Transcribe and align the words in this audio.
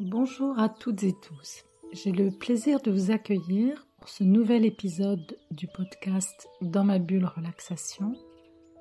Bonjour 0.00 0.58
à 0.58 0.68
toutes 0.70 1.04
et 1.04 1.12
tous. 1.12 1.64
J'ai 1.92 2.12
le 2.12 2.30
plaisir 2.30 2.80
de 2.80 2.90
vous 2.90 3.10
accueillir 3.10 3.86
pour 4.00 4.08
ce 4.08 4.24
nouvel 4.24 4.64
épisode 4.64 5.38
du 5.50 5.68
podcast 5.68 6.48
Dans 6.62 6.82
ma 6.82 6.98
bulle 6.98 7.26
relaxation 7.26 8.14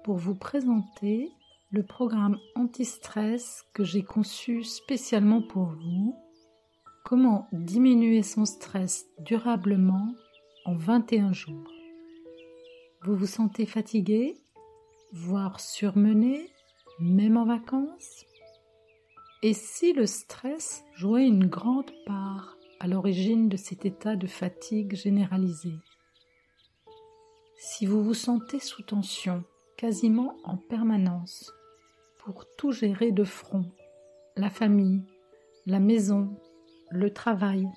pour 0.04 0.16
vous 0.16 0.36
présenter 0.36 1.29
le 1.70 1.84
programme 1.84 2.38
anti-stress 2.55 3.66
que 3.74 3.84
j'ai 3.84 4.04
conçu 4.04 4.63
spécialement 4.63 5.42
pour 5.42 5.66
vous. 5.66 6.16
Comment 7.04 7.48
diminuer 7.52 8.23
son 8.23 8.46
stress 8.46 9.05
durablement 9.20 10.16
en 10.66 10.75
21 10.75 11.34
jours. 11.34 11.71
Vous 13.04 13.16
vous 13.16 13.28
sentez 13.28 13.66
fatigué, 13.66 14.38
voire 15.12 15.59
surmené, 15.59 16.50
même 17.00 17.36
en 17.36 17.46
vacances? 17.46 18.25
Et 19.44 19.54
si 19.54 19.94
le 19.94 20.05
stress 20.05 20.84
jouait 20.94 21.26
une 21.26 21.48
grande 21.48 21.91
part 22.05 22.59
à 22.80 22.88
l'origine 22.88 23.49
de 23.49 23.58
cet 23.58 23.88
état 23.88 24.16
de 24.16 24.27
fatigue 24.27 24.95
généralisée 24.95 25.80
Si 27.58 27.88
vous 27.88 28.04
vous 28.04 28.13
sentez 28.13 28.59
sous 28.59 28.84
tension 28.84 29.44
quasiment 29.77 30.35
en 30.44 30.58
permanence 30.58 31.52
pour 32.20 32.46
tout 32.55 32.72
gérer 32.72 33.12
de 33.12 33.23
front, 33.23 33.66
la 34.35 34.52
famille, 34.52 35.02
la 35.66 35.80
maison, 35.80 36.38
le 36.91 37.12
travail, 37.12 37.68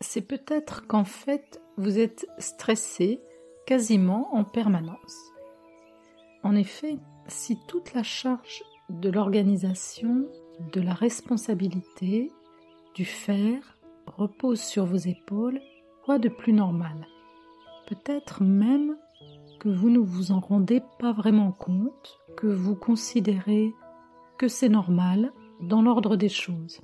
c'est 0.00 0.26
peut-être 0.26 0.88
qu'en 0.88 1.04
fait 1.04 1.60
vous 1.76 2.00
êtes 2.00 2.26
stressé 2.38 3.20
quasiment 3.66 4.34
en 4.34 4.42
permanence. 4.42 5.32
En 6.42 6.56
effet, 6.56 6.96
si 7.28 7.56
toute 7.68 7.94
la 7.94 8.02
charge 8.02 8.64
de 8.88 9.10
l'organisation, 9.10 10.26
de 10.72 10.80
la 10.80 10.94
responsabilité, 10.94 12.32
du 12.94 13.04
faire 13.04 13.78
repose 14.06 14.60
sur 14.60 14.84
vos 14.84 14.96
épaules, 14.96 15.60
quoi 16.04 16.18
de 16.18 16.28
plus 16.28 16.52
normal? 16.52 17.06
Peut-être 17.86 18.42
même 18.42 18.96
que 19.60 19.68
vous 19.68 19.90
ne 19.90 19.98
vous 19.98 20.32
en 20.32 20.40
rendez 20.40 20.82
pas 20.98 21.12
vraiment 21.12 21.52
compte, 21.52 22.18
que 22.36 22.46
vous 22.46 22.74
considérez 22.74 23.74
que 24.36 24.48
c'est 24.48 24.68
normal 24.68 25.32
dans 25.60 25.82
l'ordre 25.82 26.16
des 26.16 26.28
choses. 26.28 26.80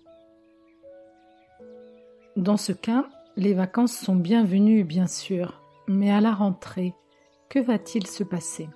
Dans 2.36 2.56
ce 2.56 2.72
cas, 2.72 3.06
les 3.36 3.55
vacances 3.55 3.97
sont 3.97 4.16
bienvenues, 4.16 4.84
bien 4.84 5.06
sûr, 5.06 5.62
mais 5.86 6.11
à 6.11 6.20
la 6.20 6.33
rentrée, 6.33 6.94
que 7.48 7.59
va-t-il 7.61 8.06
se 8.06 8.25
passer? 8.25 8.69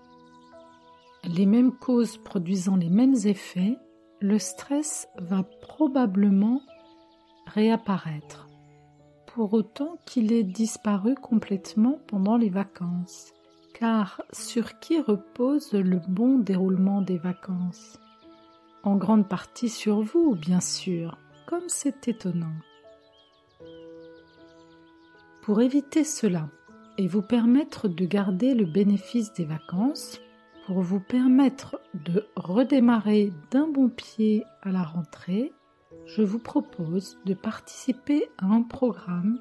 Les 1.25 1.47
mêmes 1.47 1.73
causes 1.73 2.17
produisant 2.17 2.77
les 2.77 2.91
mêmes 2.91 3.17
effets, 3.25 3.77
le 4.21 4.39
stress 4.39 5.09
va 5.19 5.45
probablement 5.61 6.61
réapparaître, 7.47 8.49
pour 9.27 9.55
autant 9.55 9.99
qu'il 10.05 10.33
ait 10.33 10.43
disparu 10.43 11.15
complètement 11.15 11.99
pendant 12.07 12.37
les 12.37 12.51
vacances. 12.51 13.33
Car 13.75 14.23
sur 14.33 14.81
qui 14.81 15.01
repose 15.01 15.73
le 15.73 16.01
bon 16.09 16.39
déroulement 16.39 17.01
des 17.01 17.19
vacances? 17.19 18.01
En 18.83 18.97
grande 18.97 19.29
partie 19.29 19.69
sur 19.69 20.01
vous, 20.01 20.35
bien 20.35 20.61
sûr, 20.61 21.17
comme 21.47 21.69
c'est 21.69 22.09
étonnant. 22.09 22.57
Pour 25.43 25.61
éviter 25.63 26.03
cela 26.03 26.49
et 26.97 27.07
vous 27.07 27.23
permettre 27.23 27.87
de 27.87 28.05
garder 28.05 28.55
le 28.55 28.67
bénéfice 28.67 29.33
des 29.33 29.45
vacances, 29.45 30.21
pour 30.69 30.83
vous 30.83 31.01
permettre 31.01 31.81
de 31.95 32.27
redémarrer 32.37 33.33
d'un 33.51 33.67
bon 33.69 33.89
pied 33.89 34.45
à 34.61 34.71
la 34.71 34.83
rentrée, 34.83 35.51
je 36.05 36.21
vous 36.21 36.39
propose 36.39 37.17
de 37.25 37.33
participer 37.33 38.29
à 38.37 38.45
un 38.45 38.61
programme 38.61 39.39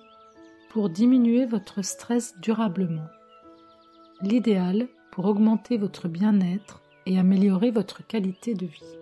pour 0.69 0.89
diminuer 0.89 1.45
votre 1.45 1.81
stress 1.81 2.33
durablement. 2.39 3.09
L'idéal 4.21 4.87
pour 5.11 5.25
augmenter 5.25 5.77
votre 5.77 6.07
bien-être 6.07 6.81
et 7.05 7.19
améliorer 7.19 7.71
votre 7.71 8.07
qualité 8.07 8.53
de 8.53 8.65
vie. 8.65 8.97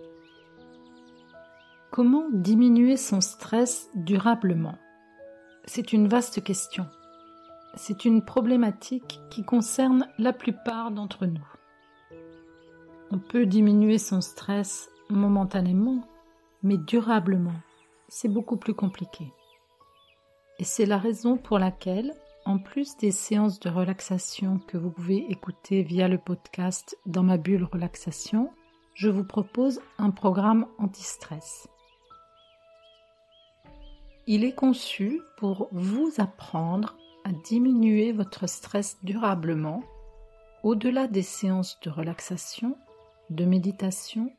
Comment 1.92 2.26
diminuer 2.32 2.96
son 2.96 3.20
stress 3.20 3.88
durablement? 3.94 4.78
C'est 5.64 5.92
une 5.92 6.08
vaste 6.08 6.42
question. 6.42 6.88
C'est 7.76 8.04
une 8.04 8.24
problématique 8.24 9.20
qui 9.30 9.44
concerne 9.44 10.08
la 10.18 10.32
plupart 10.32 10.90
d'entre 10.90 11.26
nous. 11.26 11.46
On 13.12 13.18
peut 13.18 13.46
diminuer 13.46 13.98
son 13.98 14.20
stress 14.20 14.90
momentanément, 15.10 16.02
mais 16.62 16.76
durablement, 16.76 17.60
c'est 18.08 18.28
beaucoup 18.28 18.56
plus 18.56 18.74
compliqué. 18.74 19.32
Et 20.58 20.64
c'est 20.64 20.86
la 20.86 20.98
raison 20.98 21.36
pour 21.36 21.58
laquelle, 21.58 22.12
en 22.44 22.58
plus 22.58 22.96
des 22.96 23.12
séances 23.12 23.60
de 23.60 23.70
relaxation 23.70 24.58
que 24.66 24.76
vous 24.76 24.90
pouvez 24.90 25.30
écouter 25.30 25.82
via 25.82 26.08
le 26.08 26.18
podcast 26.18 26.98
dans 27.06 27.22
ma 27.22 27.36
bulle 27.36 27.64
relaxation, 27.64 28.50
je 28.94 29.08
vous 29.08 29.24
propose 29.24 29.80
un 29.98 30.10
programme 30.10 30.66
anti-stress. 30.78 31.68
Il 34.26 34.42
est 34.42 34.54
conçu 34.54 35.20
pour 35.36 35.68
vous 35.70 36.10
apprendre 36.18 36.96
à 37.24 37.30
diminuer 37.30 38.10
votre 38.10 38.48
stress 38.48 38.98
durablement 39.04 39.84
au-delà 40.64 41.06
des 41.06 41.22
séances 41.22 41.78
de 41.82 41.90
relaxation, 41.90 42.76
de 43.30 43.44
méditation 43.44 44.30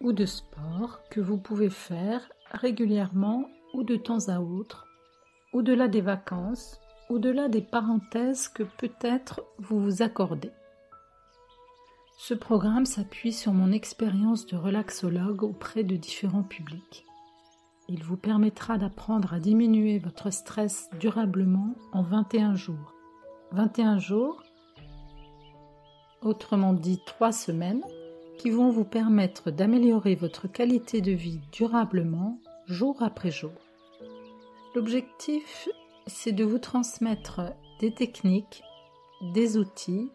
ou 0.00 0.12
de 0.12 0.26
sport 0.26 1.00
que 1.10 1.20
vous 1.20 1.38
pouvez 1.38 1.70
faire 1.70 2.30
régulièrement 2.50 3.48
ou 3.74 3.82
de 3.82 3.96
temps 3.96 4.28
à 4.28 4.40
autre, 4.40 4.86
au-delà 5.52 5.88
des 5.88 6.00
vacances, 6.00 6.80
au-delà 7.08 7.48
des 7.48 7.62
parenthèses 7.62 8.48
que 8.48 8.62
peut-être 8.62 9.42
vous 9.58 9.80
vous 9.80 10.02
accordez. 10.02 10.50
Ce 12.18 12.34
programme 12.34 12.86
s'appuie 12.86 13.32
sur 13.32 13.52
mon 13.52 13.72
expérience 13.72 14.46
de 14.46 14.56
relaxologue 14.56 15.42
auprès 15.42 15.84
de 15.84 15.96
différents 15.96 16.42
publics. 16.42 17.04
Il 17.88 18.02
vous 18.02 18.16
permettra 18.16 18.78
d'apprendre 18.78 19.34
à 19.34 19.38
diminuer 19.38 19.98
votre 19.98 20.30
stress 20.30 20.88
durablement 20.98 21.74
en 21.92 22.02
21 22.02 22.56
jours. 22.56 22.94
21 23.52 23.98
jours, 23.98 24.42
autrement 26.22 26.72
dit 26.72 27.00
3 27.06 27.32
semaines, 27.32 27.82
qui 28.38 28.50
vont 28.50 28.70
vous 28.70 28.84
permettre 28.84 29.50
d'améliorer 29.50 30.14
votre 30.14 30.46
qualité 30.46 31.00
de 31.00 31.12
vie 31.12 31.40
durablement 31.52 32.38
jour 32.66 33.02
après 33.02 33.30
jour. 33.30 33.52
L'objectif, 34.74 35.68
c'est 36.06 36.32
de 36.32 36.44
vous 36.44 36.58
transmettre 36.58 37.40
des 37.80 37.94
techniques, 37.94 38.62
des 39.32 39.56
outils, 39.56 40.10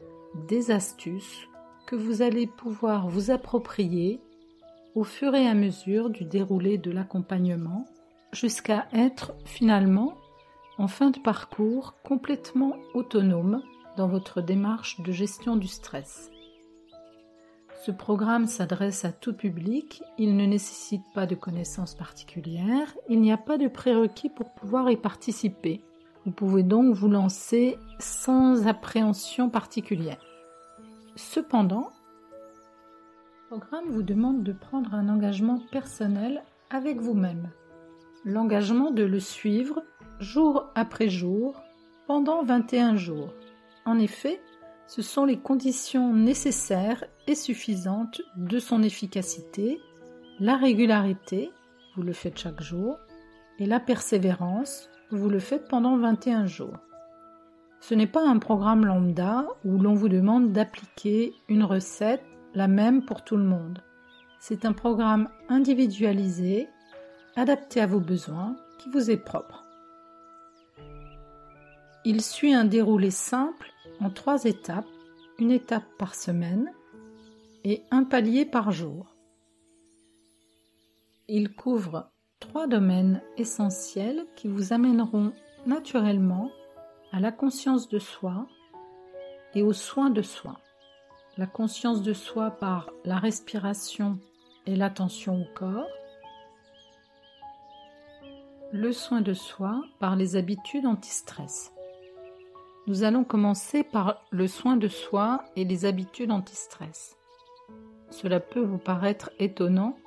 des 0.47 0.71
astuces 0.71 1.47
que 1.87 1.95
vous 1.95 2.21
allez 2.21 2.47
pouvoir 2.47 3.09
vous 3.09 3.31
approprier 3.31 4.21
au 4.95 5.03
fur 5.03 5.35
et 5.35 5.47
à 5.47 5.53
mesure 5.53 6.09
du 6.09 6.25
déroulé 6.25 6.77
de 6.77 6.91
l'accompagnement 6.91 7.85
jusqu'à 8.31 8.87
être 8.93 9.33
finalement 9.45 10.17
en 10.77 10.87
fin 10.87 11.09
de 11.09 11.19
parcours 11.19 11.95
complètement 12.03 12.75
autonome 12.93 13.61
dans 13.97 14.07
votre 14.07 14.41
démarche 14.41 15.01
de 15.01 15.11
gestion 15.11 15.55
du 15.55 15.67
stress. 15.67 16.31
Ce 17.85 17.91
programme 17.91 18.45
s'adresse 18.45 19.05
à 19.05 19.11
tout 19.11 19.33
public, 19.33 20.03
il 20.19 20.37
ne 20.37 20.45
nécessite 20.45 21.01
pas 21.15 21.25
de 21.25 21.33
connaissances 21.33 21.95
particulières, 21.95 22.95
il 23.09 23.21
n'y 23.21 23.31
a 23.31 23.37
pas 23.37 23.57
de 23.57 23.67
prérequis 23.67 24.29
pour 24.29 24.53
pouvoir 24.53 24.91
y 24.91 24.97
participer. 24.97 25.81
Vous 26.25 26.31
pouvez 26.31 26.61
donc 26.61 26.93
vous 26.93 27.07
lancer 27.07 27.79
sans 27.97 28.67
appréhension 28.67 29.49
particulière. 29.49 30.23
Cependant, 31.15 31.89
programme 33.49 33.89
vous 33.89 34.03
demande 34.03 34.43
de 34.43 34.53
prendre 34.53 34.93
un 34.93 35.09
engagement 35.09 35.59
personnel 35.71 36.43
avec 36.69 36.99
vous-même. 36.99 37.49
L'engagement 38.23 38.91
de 38.91 39.03
le 39.03 39.19
suivre 39.19 39.81
jour 40.19 40.69
après 40.75 41.09
jour 41.09 41.61
pendant 42.05 42.43
21 42.43 42.95
jours. 42.95 43.33
En 43.85 43.97
effet, 43.99 44.41
ce 44.87 45.01
sont 45.01 45.25
les 45.25 45.39
conditions 45.39 46.13
nécessaires 46.13 47.03
et 47.27 47.35
suffisantes 47.35 48.21
de 48.35 48.59
son 48.59 48.83
efficacité, 48.83 49.79
la 50.39 50.57
régularité, 50.57 51.51
vous 51.95 52.03
le 52.03 52.13
faites 52.13 52.37
chaque 52.37 52.61
jour, 52.61 52.97
et 53.59 53.65
la 53.65 53.79
persévérance, 53.79 54.89
vous 55.11 55.29
le 55.29 55.39
faites 55.39 55.67
pendant 55.67 55.97
21 55.97 56.45
jours. 56.45 56.77
Ce 57.79 57.95
n'est 57.95 58.07
pas 58.07 58.27
un 58.27 58.37
programme 58.37 58.85
lambda 58.85 59.47
où 59.65 59.77
l'on 59.79 59.93
vous 59.93 60.09
demande 60.09 60.51
d'appliquer 60.51 61.33
une 61.49 61.63
recette 61.63 62.23
la 62.53 62.67
même 62.67 63.05
pour 63.05 63.23
tout 63.23 63.37
le 63.37 63.43
monde. 63.43 63.81
C'est 64.39 64.65
un 64.65 64.73
programme 64.73 65.29
individualisé, 65.49 66.67
adapté 67.35 67.81
à 67.81 67.87
vos 67.87 67.99
besoins, 67.99 68.55
qui 68.77 68.89
vous 68.89 69.09
est 69.09 69.17
propre. 69.17 69.65
Il 72.03 72.23
suit 72.23 72.53
un 72.53 72.65
déroulé 72.65 73.11
simple 73.11 73.71
en 73.99 74.09
trois 74.09 74.45
étapes, 74.45 74.87
une 75.37 75.51
étape 75.51 75.85
par 75.99 76.15
semaine 76.15 76.71
et 77.63 77.83
un 77.91 78.03
palier 78.03 78.43
par 78.43 78.71
jour. 78.71 79.15
Il 81.27 81.53
couvre 81.53 82.09
trois 82.39 82.65
domaines 82.65 83.21
essentiels 83.37 84.25
qui 84.35 84.47
vous 84.47 84.73
amèneront 84.73 85.31
naturellement 85.67 86.49
à 87.11 87.19
la 87.19 87.31
conscience 87.31 87.87
de 87.87 87.99
soi 87.99 88.47
et 89.53 89.61
aux 89.61 89.73
soins 89.73 90.09
de 90.09 90.23
soi. 90.23 90.59
La 91.37 91.45
conscience 91.45 92.01
de 92.01 92.13
soi 92.13 92.49
par 92.49 92.89
la 93.05 93.17
respiration 93.17 94.17
et 94.65 94.75
l'attention 94.75 95.43
au 95.43 95.45
corps. 95.53 95.87
Le 98.71 98.91
soin 98.91 99.21
de 99.21 99.35
soi 99.35 99.83
par 99.99 100.15
les 100.15 100.35
habitudes 100.35 100.87
anti-stress. 100.87 101.71
Nous 102.87 103.03
allons 103.03 103.23
commencer 103.23 103.83
par 103.83 104.23
le 104.31 104.47
soin 104.47 104.75
de 104.75 104.87
soi 104.87 105.43
et 105.55 105.65
les 105.65 105.85
habitudes 105.85 106.31
anti-stress. 106.31 107.15
Cela 108.09 108.39
peut 108.39 108.63
vous 108.63 108.79
paraître 108.79 109.29
étonnant 109.37 109.97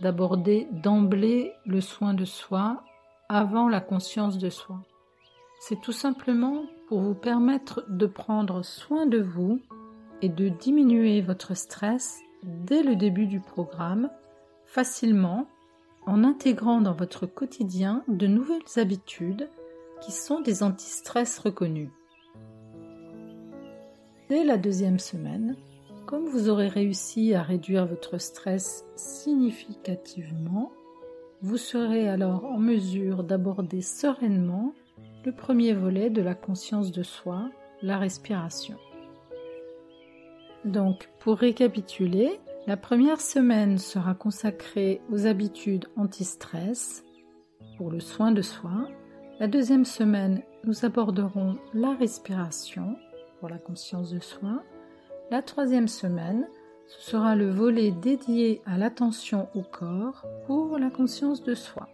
d'aborder 0.00 0.68
d'emblée 0.70 1.52
le 1.64 1.80
soin 1.80 2.12
de 2.12 2.26
soi 2.26 2.84
avant 3.30 3.68
la 3.68 3.80
conscience 3.80 4.36
de 4.36 4.50
soi. 4.50 4.80
C'est 5.60 5.80
tout 5.80 5.92
simplement 5.92 6.64
pour 6.88 7.00
vous 7.00 7.14
permettre 7.14 7.84
de 7.88 8.06
prendre 8.06 8.62
soin 8.62 9.06
de 9.06 9.20
vous 9.20 9.60
et 10.20 10.28
de 10.28 10.48
diminuer 10.48 11.22
votre 11.22 11.54
stress 11.54 12.18
dès 12.42 12.82
le 12.82 12.96
début 12.96 13.26
du 13.26 13.40
programme 13.40 14.10
facilement 14.66 15.46
en 16.06 16.22
intégrant 16.22 16.80
dans 16.80 16.94
votre 16.94 17.26
quotidien 17.26 18.04
de 18.08 18.26
nouvelles 18.26 18.60
habitudes 18.76 19.48
qui 20.02 20.12
sont 20.12 20.40
des 20.40 20.62
anti-stress 20.62 21.38
reconnus. 21.38 21.90
Dès 24.30 24.44
la 24.44 24.58
deuxième 24.58 25.00
semaine, 25.00 25.56
comme 26.06 26.26
vous 26.26 26.48
aurez 26.48 26.68
réussi 26.68 27.34
à 27.34 27.42
réduire 27.42 27.84
votre 27.84 28.18
stress 28.18 28.84
significativement, 28.94 30.70
vous 31.42 31.56
serez 31.56 32.08
alors 32.08 32.44
en 32.44 32.58
mesure 32.58 33.24
d'aborder 33.24 33.82
sereinement 33.82 34.72
le 35.24 35.32
premier 35.32 35.72
volet 35.72 36.10
de 36.10 36.22
la 36.22 36.36
conscience 36.36 36.92
de 36.92 37.02
soi, 37.02 37.50
la 37.82 37.98
respiration. 37.98 38.76
Donc, 40.64 41.10
pour 41.18 41.36
récapituler, 41.36 42.38
la 42.68 42.76
première 42.76 43.20
semaine 43.20 43.78
sera 43.78 44.14
consacrée 44.14 45.00
aux 45.10 45.26
habitudes 45.26 45.88
anti-stress 45.96 47.04
pour 47.76 47.90
le 47.90 47.98
soin 47.98 48.30
de 48.30 48.42
soi. 48.42 48.86
La 49.40 49.48
deuxième 49.48 49.84
semaine, 49.84 50.42
nous 50.62 50.84
aborderons 50.84 51.58
la 51.74 51.94
respiration 51.96 52.94
la 53.48 53.58
conscience 53.58 54.10
de 54.10 54.20
soi. 54.20 54.62
La 55.30 55.42
troisième 55.42 55.88
semaine, 55.88 56.46
ce 56.86 57.10
sera 57.10 57.36
le 57.36 57.50
volet 57.50 57.92
dédié 57.92 58.62
à 58.66 58.76
l'attention 58.76 59.48
au 59.54 59.62
corps 59.62 60.26
pour 60.46 60.78
la 60.78 60.90
conscience 60.90 61.42
de 61.42 61.54
soi. 61.54 61.88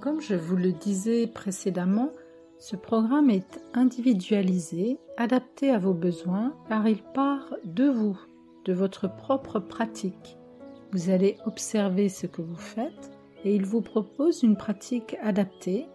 Comme 0.00 0.20
je 0.20 0.34
vous 0.34 0.56
le 0.56 0.72
disais 0.72 1.26
précédemment, 1.26 2.10
ce 2.58 2.74
programme 2.74 3.30
est 3.30 3.62
individualisé, 3.74 4.98
adapté 5.16 5.70
à 5.70 5.78
vos 5.78 5.94
besoins, 5.94 6.54
car 6.68 6.88
il 6.88 7.02
part 7.02 7.54
de 7.64 7.84
vous, 7.84 8.18
de 8.64 8.72
votre 8.72 9.14
propre 9.14 9.60
pratique. 9.60 10.36
Vous 10.92 11.10
allez 11.10 11.36
observer 11.46 12.08
ce 12.08 12.26
que 12.26 12.42
vous 12.42 12.56
faites 12.56 13.12
et 13.44 13.54
il 13.54 13.64
vous 13.64 13.82
propose 13.82 14.42
une 14.42 14.56
pratique 14.56 15.16
adaptée. 15.22 15.86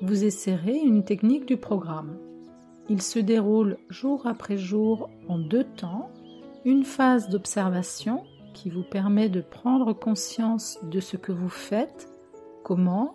Vous 0.00 0.24
essaierez 0.24 0.76
une 0.76 1.04
technique 1.04 1.46
du 1.46 1.56
programme. 1.56 2.18
Il 2.90 3.00
se 3.00 3.18
déroule 3.18 3.78
jour 3.88 4.26
après 4.26 4.58
jour 4.58 5.08
en 5.28 5.38
deux 5.38 5.64
temps. 5.64 6.10
Une 6.64 6.84
phase 6.84 7.28
d'observation 7.28 8.24
qui 8.52 8.68
vous 8.68 8.82
permet 8.82 9.28
de 9.28 9.40
prendre 9.40 9.92
conscience 9.92 10.78
de 10.82 11.00
ce 11.00 11.16
que 11.16 11.32
vous 11.32 11.48
faites, 11.48 12.08
comment, 12.62 13.14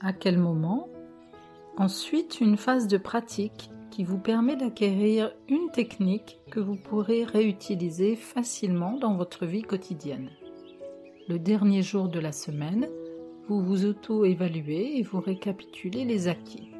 à 0.00 0.12
quel 0.12 0.38
moment. 0.38 0.88
Ensuite, 1.76 2.40
une 2.40 2.56
phase 2.56 2.88
de 2.88 2.98
pratique 2.98 3.70
qui 3.90 4.04
vous 4.04 4.18
permet 4.18 4.56
d'acquérir 4.56 5.32
une 5.48 5.70
technique 5.72 6.38
que 6.50 6.60
vous 6.60 6.76
pourrez 6.76 7.24
réutiliser 7.24 8.16
facilement 8.16 8.98
dans 8.98 9.14
votre 9.14 9.46
vie 9.46 9.62
quotidienne. 9.62 10.30
Le 11.28 11.38
dernier 11.38 11.82
jour 11.82 12.08
de 12.08 12.20
la 12.20 12.32
semaine, 12.32 12.88
vous 13.48 13.62
vous 13.62 13.86
auto-évaluez 13.86 14.98
et 14.98 15.02
vous 15.02 15.20
récapitulez 15.20 16.04
les 16.04 16.28
acquis. 16.28 16.70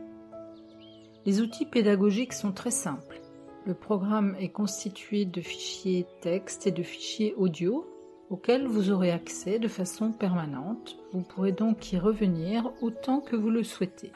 Les 1.29 1.43
outils 1.43 1.67
pédagogiques 1.67 2.33
sont 2.33 2.53
très 2.53 2.71
simples. 2.71 3.21
Le 3.67 3.75
programme 3.75 4.35
est 4.41 4.49
constitué 4.49 5.27
de 5.27 5.43
fichiers 5.43 6.07
texte 6.23 6.67
et 6.67 6.71
de 6.71 6.83
fichiers 6.83 7.35
audio 7.35 7.87
auxquels 8.31 8.67
vous 8.67 8.91
aurez 8.91 9.11
accès 9.11 9.59
de 9.59 9.69
façon 9.69 10.11
permanente. 10.11 10.97
Vous 11.13 11.21
pourrez 11.21 11.53
donc 11.53 11.93
y 11.93 11.99
revenir 11.99 12.73
autant 12.81 13.21
que 13.21 13.37
vous 13.37 13.51
le 13.51 13.63
souhaitez. 13.63 14.11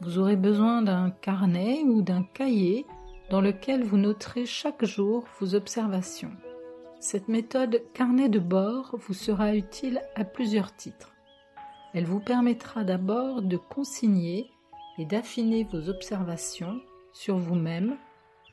Vous 0.00 0.18
aurez 0.18 0.36
besoin 0.36 0.80
d'un 0.80 1.10
carnet 1.10 1.82
ou 1.84 2.00
d'un 2.00 2.22
cahier 2.22 2.86
dans 3.28 3.42
lequel 3.42 3.84
vous 3.84 3.98
noterez 3.98 4.46
chaque 4.46 4.86
jour 4.86 5.24
vos 5.40 5.54
observations. 5.54 6.32
Cette 7.00 7.28
méthode 7.28 7.82
carnet 7.92 8.30
de 8.30 8.38
bord 8.38 8.96
vous 8.98 9.12
sera 9.12 9.54
utile 9.54 10.00
à 10.14 10.24
plusieurs 10.24 10.74
titres. 10.74 11.12
Elle 11.92 12.06
vous 12.06 12.20
permettra 12.20 12.82
d'abord 12.82 13.42
de 13.42 13.58
consigner 13.58 14.50
et 14.98 15.04
d'affiner 15.04 15.64
vos 15.64 15.88
observations 15.88 16.80
sur 17.12 17.38
vous-même 17.38 17.96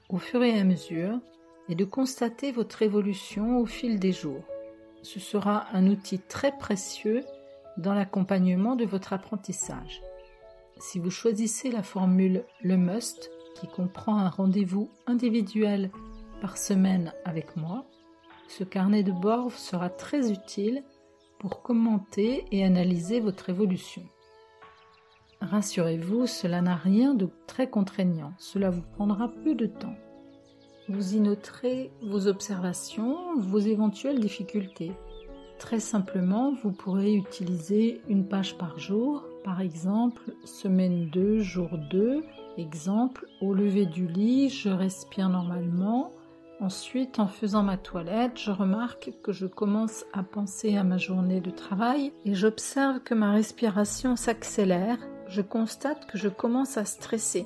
au 0.09 0.17
fur 0.17 0.43
et 0.43 0.57
à 0.57 0.63
mesure 0.63 1.19
et 1.67 1.75
de 1.75 1.85
constater 1.85 2.51
votre 2.51 2.81
évolution 2.83 3.57
au 3.57 3.65
fil 3.65 3.99
des 3.99 4.11
jours. 4.11 4.43
Ce 5.01 5.19
sera 5.19 5.67
un 5.73 5.87
outil 5.87 6.19
très 6.19 6.55
précieux 6.57 7.23
dans 7.77 7.93
l'accompagnement 7.93 8.75
de 8.75 8.85
votre 8.85 9.13
apprentissage. 9.13 10.01
Si 10.77 10.99
vous 10.99 11.09
choisissez 11.09 11.71
la 11.71 11.83
formule 11.83 12.43
Le 12.61 12.77
Must, 12.77 13.31
qui 13.55 13.67
comprend 13.67 14.17
un 14.17 14.29
rendez-vous 14.29 14.89
individuel 15.07 15.89
par 16.41 16.57
semaine 16.57 17.13
avec 17.23 17.55
moi, 17.55 17.85
ce 18.47 18.63
carnet 18.63 19.03
de 19.03 19.11
bord 19.11 19.51
sera 19.53 19.89
très 19.89 20.31
utile 20.31 20.83
pour 21.39 21.61
commenter 21.61 22.45
et 22.51 22.63
analyser 22.63 23.19
votre 23.19 23.49
évolution. 23.49 24.03
Rassurez-vous, 25.41 26.27
cela 26.27 26.61
n'a 26.61 26.75
rien 26.75 27.13
de 27.13 27.29
très 27.47 27.69
contraignant, 27.69 28.33
cela 28.37 28.69
vous 28.69 28.83
prendra 28.95 29.29
peu 29.43 29.53
de 29.53 29.65
temps. 29.65 29.95
Vous 30.87 31.15
y 31.15 31.19
noterez 31.19 31.91
vos 32.03 32.27
observations, 32.27 33.17
vos 33.37 33.59
éventuelles 33.59 34.19
difficultés. 34.19 34.93
Très 35.57 35.79
simplement, 35.79 36.53
vous 36.53 36.71
pourrez 36.71 37.13
utiliser 37.13 38.01
une 38.07 38.27
page 38.27 38.57
par 38.57 38.77
jour, 38.77 39.25
par 39.43 39.61
exemple 39.61 40.33
semaine 40.43 41.09
2, 41.11 41.39
jour 41.39 41.69
2, 41.89 42.23
exemple 42.57 43.27
au 43.41 43.53
lever 43.53 43.85
du 43.85 44.07
lit, 44.07 44.49
je 44.49 44.69
respire 44.69 45.29
normalement. 45.29 46.11
Ensuite, 46.61 47.19
en 47.19 47.27
faisant 47.27 47.63
ma 47.63 47.77
toilette, 47.77 48.39
je 48.39 48.51
remarque 48.51 49.11
que 49.21 49.33
je 49.33 49.45
commence 49.45 50.05
à 50.13 50.23
penser 50.23 50.77
à 50.77 50.83
ma 50.83 50.97
journée 50.97 51.41
de 51.41 51.51
travail 51.51 52.13
et 52.23 52.33
j'observe 52.33 53.01
que 53.01 53.13
ma 53.13 53.31
respiration 53.31 54.15
s'accélère 54.15 54.99
je 55.27 55.41
constate 55.41 56.05
que 56.05 56.17
je 56.17 56.29
commence 56.29 56.77
à 56.77 56.85
stresser. 56.85 57.45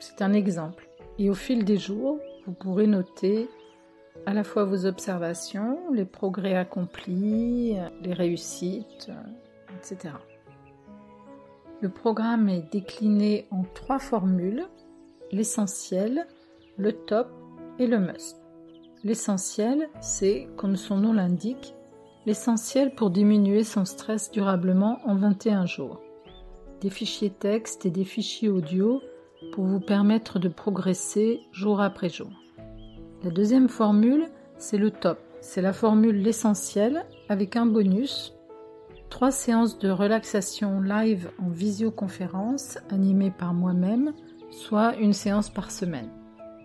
C'est 0.00 0.22
un 0.22 0.32
exemple. 0.32 0.88
Et 1.18 1.30
au 1.30 1.34
fil 1.34 1.64
des 1.64 1.76
jours, 1.76 2.18
vous 2.46 2.52
pourrez 2.52 2.86
noter 2.86 3.48
à 4.26 4.34
la 4.34 4.44
fois 4.44 4.64
vos 4.64 4.86
observations, 4.86 5.78
les 5.92 6.04
progrès 6.04 6.54
accomplis, 6.54 7.76
les 8.02 8.12
réussites, 8.12 9.10
etc. 9.76 10.14
Le 11.80 11.88
programme 11.88 12.48
est 12.48 12.70
décliné 12.72 13.46
en 13.50 13.64
trois 13.74 13.98
formules, 13.98 14.66
l'essentiel, 15.32 16.26
le 16.76 16.92
top 16.92 17.30
et 17.78 17.86
le 17.86 17.98
must. 17.98 18.36
L'essentiel, 19.02 19.88
c'est, 20.02 20.48
comme 20.56 20.76
son 20.76 20.98
nom 20.98 21.14
l'indique, 21.14 21.74
L'essentiel 22.26 22.94
pour 22.94 23.10
diminuer 23.10 23.64
son 23.64 23.86
stress 23.86 24.30
durablement 24.30 24.98
en 25.06 25.14
21 25.14 25.64
jours. 25.64 26.00
Des 26.82 26.90
fichiers 26.90 27.30
texte 27.30 27.86
et 27.86 27.90
des 27.90 28.04
fichiers 28.04 28.50
audio 28.50 29.00
pour 29.52 29.64
vous 29.64 29.80
permettre 29.80 30.38
de 30.38 30.48
progresser 30.48 31.40
jour 31.50 31.80
après 31.80 32.10
jour. 32.10 32.30
La 33.24 33.30
deuxième 33.30 33.70
formule, 33.70 34.28
c'est 34.58 34.76
le 34.76 34.90
top. 34.90 35.18
C'est 35.40 35.62
la 35.62 35.72
formule 35.72 36.22
l'essentiel 36.22 37.06
avec 37.30 37.56
un 37.56 37.64
bonus. 37.64 38.34
Trois 39.08 39.30
séances 39.30 39.78
de 39.78 39.90
relaxation 39.90 40.82
live 40.82 41.30
en 41.42 41.48
visioconférence 41.48 42.78
animées 42.90 43.32
par 43.36 43.54
moi-même, 43.54 44.12
soit 44.50 44.94
une 44.96 45.14
séance 45.14 45.48
par 45.48 45.70
semaine. 45.70 46.10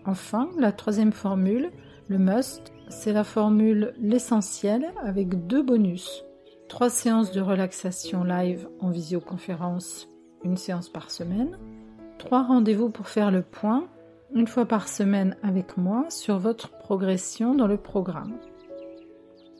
Enfin, 0.04 0.50
la 0.58 0.72
troisième 0.72 1.12
formule, 1.12 1.70
le 2.08 2.18
must, 2.18 2.72
c'est 2.88 3.12
la 3.12 3.24
formule 3.24 3.92
l'essentiel 4.00 4.92
avec 5.02 5.46
deux 5.46 5.62
bonus. 5.62 6.24
Trois 6.68 6.90
séances 6.90 7.32
de 7.32 7.40
relaxation 7.40 8.24
live 8.24 8.68
en 8.80 8.90
visioconférence, 8.90 10.08
une 10.44 10.56
séance 10.56 10.88
par 10.88 11.10
semaine. 11.10 11.58
Trois 12.18 12.42
rendez-vous 12.42 12.90
pour 12.90 13.08
faire 13.08 13.30
le 13.30 13.42
point, 13.42 13.88
une 14.34 14.46
fois 14.46 14.66
par 14.66 14.88
semaine 14.88 15.36
avec 15.42 15.76
moi, 15.76 16.06
sur 16.08 16.38
votre 16.38 16.70
progression 16.78 17.54
dans 17.54 17.66
le 17.66 17.76
programme. 17.76 18.38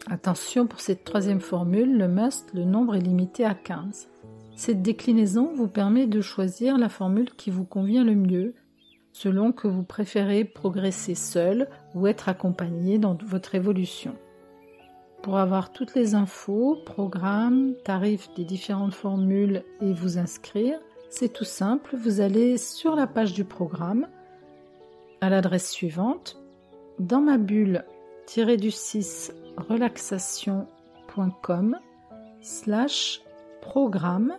Attention 0.08 0.66
pour 0.66 0.80
cette 0.80 1.04
troisième 1.04 1.40
formule, 1.40 1.96
le 1.96 2.08
must, 2.08 2.52
le 2.54 2.64
nombre 2.64 2.94
est 2.94 3.00
limité 3.00 3.44
à 3.44 3.54
15. 3.54 4.08
Cette 4.54 4.82
déclinaison 4.82 5.52
vous 5.54 5.68
permet 5.68 6.06
de 6.06 6.20
choisir 6.20 6.78
la 6.78 6.88
formule 6.88 7.30
qui 7.36 7.50
vous 7.50 7.64
convient 7.64 8.04
le 8.04 8.14
mieux, 8.14 8.54
selon 9.16 9.50
que 9.50 9.66
vous 9.66 9.82
préférez 9.82 10.44
progresser 10.44 11.14
seul 11.14 11.70
ou 11.94 12.06
être 12.06 12.28
accompagné 12.28 12.98
dans 12.98 13.16
votre 13.24 13.54
évolution. 13.54 14.14
Pour 15.22 15.38
avoir 15.38 15.72
toutes 15.72 15.94
les 15.94 16.14
infos, 16.14 16.76
programmes, 16.84 17.72
tarifs 17.82 18.28
des 18.36 18.44
différentes 18.44 18.92
formules 18.92 19.64
et 19.80 19.94
vous 19.94 20.18
inscrire, 20.18 20.78
c'est 21.08 21.32
tout 21.32 21.46
simple, 21.46 21.96
vous 21.96 22.20
allez 22.20 22.58
sur 22.58 22.94
la 22.94 23.06
page 23.06 23.32
du 23.32 23.44
programme 23.44 24.06
à 25.22 25.30
l'adresse 25.30 25.70
suivante 25.70 26.38
dans 26.98 27.22
ma 27.22 27.38
bulle 27.38 27.86
du 28.58 28.70
6 28.70 29.32
relaxation.com 29.56 31.78
slash 32.42 33.22
programme 33.62 34.36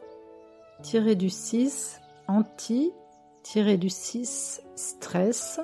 du 0.84 1.30
6 1.32 2.00
anti 2.28 2.92
du 3.56 3.90
6 3.90 4.62
stress. 4.76 5.60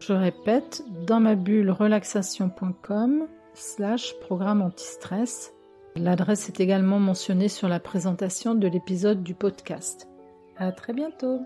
Je 0.00 0.12
répète, 0.12 0.82
dans 1.06 1.20
ma 1.20 1.34
bulle 1.34 1.70
relaxation.com 1.70 3.28
slash 3.54 4.18
programme 4.20 4.62
anti-stress. 4.62 5.52
L'adresse 5.94 6.48
est 6.48 6.58
également 6.58 6.98
mentionnée 6.98 7.48
sur 7.48 7.68
la 7.68 7.80
présentation 7.80 8.54
de 8.54 8.66
l'épisode 8.66 9.22
du 9.22 9.34
podcast. 9.34 10.08
À 10.56 10.72
très 10.72 10.94
bientôt! 10.94 11.42